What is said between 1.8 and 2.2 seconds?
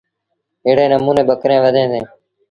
ديٚݩ۔